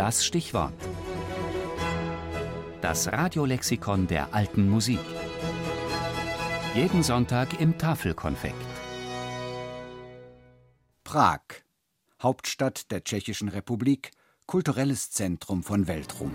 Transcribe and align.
Das 0.00 0.24
Stichwort. 0.24 0.72
Das 2.80 3.12
Radiolexikon 3.12 4.06
der 4.06 4.32
alten 4.32 4.66
Musik. 4.66 4.98
Jeden 6.74 7.02
Sonntag 7.02 7.60
im 7.60 7.76
Tafelkonfekt. 7.76 8.64
Prag, 11.04 11.42
Hauptstadt 12.22 12.90
der 12.90 13.04
Tschechischen 13.04 13.50
Republik, 13.50 14.12
kulturelles 14.46 15.10
Zentrum 15.10 15.62
von 15.62 15.86
Weltruhm. 15.86 16.34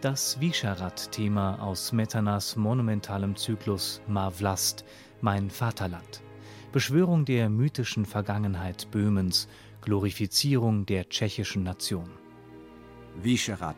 Das 0.00 0.40
Visegrad-Thema 0.40 1.60
aus 1.60 1.88
Smetanas 1.88 2.56
monumentalem 2.56 3.36
Zyklus 3.36 4.00
Ma 4.08 4.30
Vlast, 4.30 4.82
mein 5.20 5.50
Vaterland. 5.50 6.22
Beschwörung 6.72 7.26
der 7.26 7.50
mythischen 7.50 8.06
Vergangenheit 8.06 8.90
Böhmens, 8.90 9.46
Glorifizierung 9.82 10.86
der 10.86 11.10
tschechischen 11.10 11.64
Nation. 11.64 12.08
Visegrad. 13.22 13.76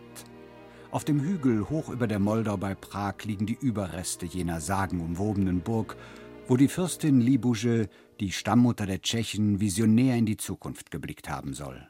Auf 0.92 1.04
dem 1.04 1.20
Hügel 1.20 1.68
hoch 1.68 1.88
über 1.88 2.06
der 2.06 2.20
Moldau 2.20 2.56
bei 2.56 2.76
Prag 2.76 3.24
liegen 3.24 3.46
die 3.46 3.58
Überreste 3.60 4.24
jener 4.24 4.60
sagenumwobenen 4.60 5.60
Burg, 5.60 5.96
wo 6.46 6.56
die 6.56 6.68
Fürstin 6.68 7.20
Libuge, 7.20 7.88
die 8.20 8.30
Stammmutter 8.30 8.86
der 8.86 9.02
Tschechen, 9.02 9.58
visionär 9.58 10.14
in 10.14 10.26
die 10.26 10.36
Zukunft 10.36 10.92
geblickt 10.92 11.28
haben 11.28 11.52
soll. 11.52 11.88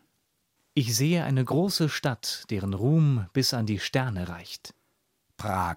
Ich 0.74 0.96
sehe 0.96 1.24
eine 1.24 1.44
große 1.44 1.90
Stadt, 1.90 2.44
deren 2.48 2.72
Ruhm 2.72 3.26
bis 3.34 3.52
an 3.52 3.66
die 3.66 3.78
Sterne 3.78 4.30
reicht. 4.30 4.74
Prag, 5.36 5.76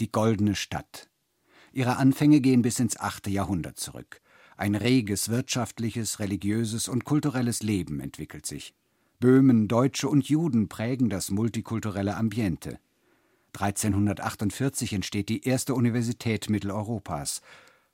die 0.00 0.10
goldene 0.10 0.54
Stadt. 0.54 1.10
Ihre 1.72 1.98
Anfänge 1.98 2.40
gehen 2.40 2.62
bis 2.62 2.80
ins 2.80 2.98
achte 2.98 3.28
Jahrhundert 3.28 3.78
zurück. 3.78 4.22
Ein 4.56 4.76
reges 4.76 5.28
wirtschaftliches, 5.28 6.20
religiöses 6.20 6.88
und 6.88 7.04
kulturelles 7.04 7.62
Leben 7.62 8.00
entwickelt 8.00 8.46
sich. 8.46 8.72
Böhmen, 9.18 9.68
Deutsche 9.68 10.08
und 10.08 10.26
Juden 10.26 10.70
prägen 10.70 11.10
das 11.10 11.30
multikulturelle 11.30 12.16
Ambiente. 12.16 12.78
1348 13.52 14.94
entsteht 14.94 15.28
die 15.28 15.44
erste 15.44 15.74
Universität 15.74 16.48
Mitteleuropas. 16.48 17.42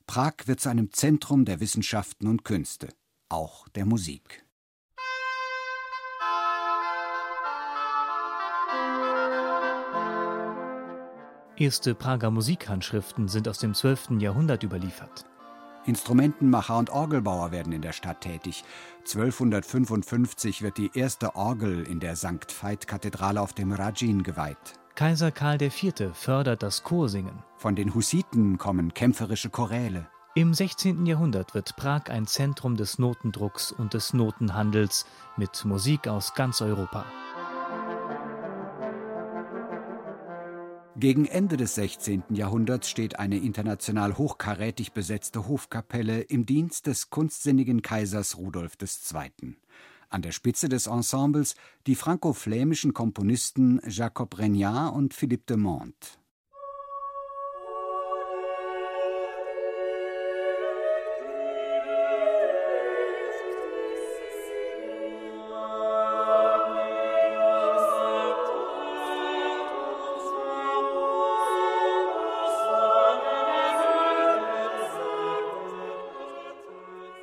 Prag 0.06 0.34
wird 0.44 0.60
zu 0.60 0.68
einem 0.68 0.92
Zentrum 0.92 1.44
der 1.44 1.58
Wissenschaften 1.58 2.28
und 2.28 2.44
Künste, 2.44 2.90
auch 3.28 3.66
der 3.70 3.84
Musik. 3.84 4.45
Erste 11.58 11.94
Prager 11.94 12.30
Musikhandschriften 12.30 13.28
sind 13.28 13.48
aus 13.48 13.56
dem 13.56 13.72
12. 13.72 14.18
Jahrhundert 14.18 14.62
überliefert. 14.62 15.24
Instrumentenmacher 15.86 16.76
und 16.76 16.90
Orgelbauer 16.90 17.50
werden 17.50 17.72
in 17.72 17.80
der 17.80 17.92
Stadt 17.92 18.20
tätig. 18.20 18.62
1255 19.06 20.60
wird 20.60 20.76
die 20.76 20.90
erste 20.92 21.34
Orgel 21.34 21.84
in 21.84 21.98
der 21.98 22.14
St. 22.14 22.52
Veit-Kathedrale 22.60 23.40
auf 23.40 23.54
dem 23.54 23.72
Rajin 23.72 24.22
geweiht. 24.22 24.58
Kaiser 24.96 25.30
Karl 25.30 25.62
IV. 25.62 26.10
fördert 26.12 26.62
das 26.62 26.82
Chorsingen. 26.82 27.42
Von 27.56 27.74
den 27.74 27.94
Hussiten 27.94 28.58
kommen 28.58 28.92
kämpferische 28.92 29.48
Choräle. 29.48 30.08
Im 30.34 30.52
16. 30.52 31.06
Jahrhundert 31.06 31.54
wird 31.54 31.74
Prag 31.76 32.10
ein 32.10 32.26
Zentrum 32.26 32.76
des 32.76 32.98
Notendrucks 32.98 33.72
und 33.72 33.94
des 33.94 34.12
Notenhandels 34.12 35.06
mit 35.38 35.64
Musik 35.64 36.06
aus 36.06 36.34
ganz 36.34 36.60
Europa. 36.60 37.06
Gegen 40.98 41.26
Ende 41.26 41.58
des 41.58 41.74
16. 41.74 42.22
Jahrhunderts 42.30 42.88
steht 42.88 43.18
eine 43.18 43.36
international 43.36 44.16
hochkarätig 44.16 44.92
besetzte 44.92 45.46
Hofkapelle 45.46 46.22
im 46.22 46.46
Dienst 46.46 46.86
des 46.86 47.10
kunstsinnigen 47.10 47.82
Kaisers 47.82 48.38
Rudolf 48.38 48.78
II. 48.80 49.56
An 50.08 50.22
der 50.22 50.32
Spitze 50.32 50.70
des 50.70 50.86
Ensembles 50.86 51.54
die 51.86 51.96
franco-flämischen 51.96 52.94
Komponisten 52.94 53.78
Jacob 53.86 54.38
Regnard 54.38 54.94
und 54.94 55.12
Philippe 55.12 55.44
de 55.48 55.58
Monte. 55.58 56.08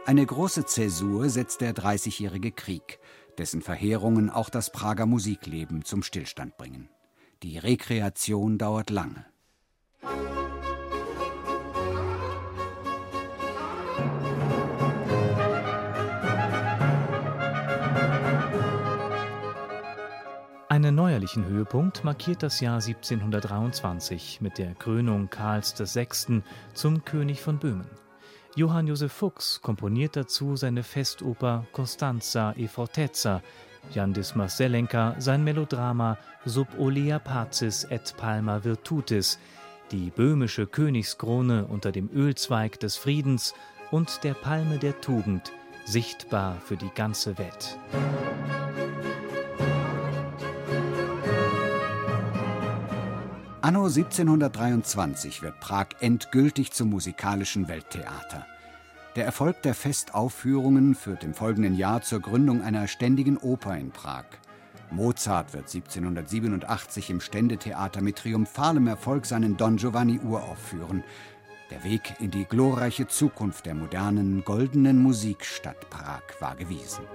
Eine 0.05 0.25
große 0.25 0.65
Zäsur 0.65 1.29
setzt 1.29 1.61
der 1.61 1.71
Dreißigjährige 1.71 2.51
Krieg, 2.51 2.99
dessen 3.37 3.61
Verheerungen 3.61 4.29
auch 4.29 4.49
das 4.49 4.69
Prager 4.69 5.05
Musikleben 5.05 5.85
zum 5.85 6.03
Stillstand 6.03 6.57
bringen. 6.57 6.89
Die 7.41 7.57
Rekreation 7.57 8.57
dauert 8.57 8.89
lange. 8.89 9.25
Einen 20.67 20.95
neuerlichen 20.95 21.45
Höhepunkt 21.45 22.03
markiert 22.03 22.43
das 22.43 22.59
Jahr 22.59 22.81
1723 22.81 24.41
mit 24.41 24.57
der 24.57 24.75
Krönung 24.75 25.29
Karls 25.29 25.79
VI. 25.79 26.41
zum 26.73 27.05
König 27.05 27.41
von 27.41 27.59
Böhmen. 27.59 28.02
Johann 28.55 28.85
Josef 28.85 29.11
Fuchs 29.11 29.61
komponiert 29.63 30.15
dazu 30.15 30.55
seine 30.55 30.83
Festoper 30.83 31.65
Costanza 31.71 32.53
e 32.55 32.67
Fortezza, 32.67 33.41
Jan 33.91 34.13
Dismas 34.13 34.57
Selenka 34.57 35.15
sein 35.17 35.43
Melodrama 35.43 36.17
Sub 36.45 36.67
olea 36.77 37.17
pazis 37.17 37.83
et 37.89 38.13
palma 38.15 38.63
virtutis, 38.63 39.39
die 39.91 40.11
böhmische 40.11 40.67
Königskrone 40.67 41.65
unter 41.65 41.91
dem 41.91 42.09
Ölzweig 42.13 42.79
des 42.79 42.95
Friedens 42.95 43.55
und 43.89 44.23
der 44.23 44.35
Palme 44.35 44.77
der 44.77 45.01
Tugend, 45.01 45.51
sichtbar 45.85 46.57
für 46.63 46.77
die 46.77 46.91
ganze 46.93 47.37
Welt. 47.39 47.79
Anno 53.65 53.85
1723 53.85 55.41
wird 55.41 55.61
Prag 55.61 55.85
endgültig 56.01 56.73
zum 56.73 56.89
musikalischen 56.89 57.69
Welttheater. 57.69 58.45
Der 59.15 59.23
Erfolg 59.23 59.61
der 59.61 59.73
Festaufführungen 59.73 60.95
führt 60.95 61.23
im 61.23 61.33
folgenden 61.33 61.77
Jahr 61.77 62.01
zur 62.01 62.19
Gründung 62.19 62.61
einer 62.61 62.89
ständigen 62.89 63.37
Oper 63.37 63.77
in 63.77 63.91
Prag. 63.91 64.25
Mozart 64.91 65.53
wird 65.53 65.73
1787 65.73 67.09
im 67.09 67.21
Ständetheater 67.21 68.01
mit 68.01 68.17
triumphalem 68.17 68.87
Erfolg 68.87 69.25
seinen 69.25 69.55
Don 69.55 69.77
Giovanni 69.77 70.19
uraufführen. 70.19 71.01
Der 71.71 71.85
Weg 71.85 72.15
in 72.19 72.31
die 72.31 72.43
glorreiche 72.43 73.07
Zukunft 73.07 73.65
der 73.65 73.75
modernen, 73.75 74.43
goldenen 74.43 75.01
Musikstadt 75.01 75.89
Prag 75.89 76.23
war 76.41 76.57
gewiesen. 76.57 77.05